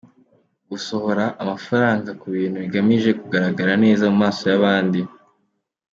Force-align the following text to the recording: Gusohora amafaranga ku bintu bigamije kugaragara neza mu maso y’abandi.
Gusohora 0.69 1.25
amafaranga 1.43 2.09
ku 2.19 2.25
bintu 2.35 2.57
bigamije 2.63 3.09
kugaragara 3.19 3.73
neza 3.83 4.03
mu 4.11 4.17
maso 4.23 4.41
y’abandi. 4.51 4.99